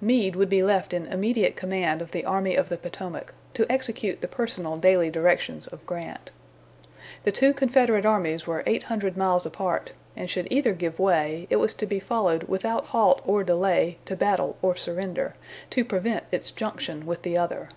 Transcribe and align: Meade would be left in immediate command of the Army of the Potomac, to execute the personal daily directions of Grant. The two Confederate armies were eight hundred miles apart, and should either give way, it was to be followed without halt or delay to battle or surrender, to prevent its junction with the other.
Meade 0.00 0.36
would 0.36 0.48
be 0.48 0.62
left 0.62 0.94
in 0.94 1.06
immediate 1.08 1.56
command 1.56 2.00
of 2.00 2.12
the 2.12 2.24
Army 2.24 2.54
of 2.54 2.68
the 2.68 2.76
Potomac, 2.76 3.34
to 3.54 3.66
execute 3.68 4.20
the 4.20 4.28
personal 4.28 4.76
daily 4.76 5.10
directions 5.10 5.66
of 5.66 5.84
Grant. 5.84 6.30
The 7.24 7.32
two 7.32 7.52
Confederate 7.52 8.06
armies 8.06 8.46
were 8.46 8.62
eight 8.66 8.84
hundred 8.84 9.16
miles 9.16 9.44
apart, 9.44 9.90
and 10.16 10.30
should 10.30 10.46
either 10.48 10.74
give 10.74 11.00
way, 11.00 11.48
it 11.50 11.56
was 11.56 11.74
to 11.74 11.86
be 11.86 11.98
followed 11.98 12.44
without 12.44 12.84
halt 12.86 13.20
or 13.26 13.42
delay 13.42 13.98
to 14.04 14.14
battle 14.14 14.56
or 14.62 14.76
surrender, 14.76 15.34
to 15.70 15.84
prevent 15.84 16.22
its 16.30 16.52
junction 16.52 17.04
with 17.04 17.22
the 17.22 17.36
other. 17.36 17.68